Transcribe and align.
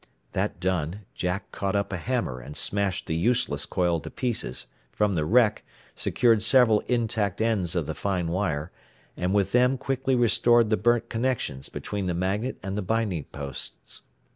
That 0.33 0.59
done, 0.59 1.01
Jack 1.13 1.51
caught 1.51 1.75
up 1.75 1.93
a 1.93 1.97
hammer 1.97 2.39
and 2.39 2.57
smashed 2.57 3.05
the 3.05 3.15
useless 3.15 3.67
coil 3.67 3.99
to 3.99 4.09
pieces, 4.09 4.65
from 4.91 5.13
the 5.13 5.25
wreck, 5.25 5.63
secured 5.95 6.41
several 6.41 6.79
intact 6.87 7.39
ends 7.39 7.75
of 7.75 7.85
the 7.85 7.93
fine 7.93 8.29
wire, 8.29 8.71
and 9.15 9.31
with 9.31 9.51
them 9.51 9.77
quickly 9.77 10.15
restored 10.15 10.71
the 10.71 10.75
burnt 10.75 11.07
connections 11.07 11.69
between 11.69 12.07
the 12.07 12.15
magnet 12.15 12.57
and 12.63 12.75
the 12.75 12.81
binding 12.81 13.25
posts. 13.25 14.01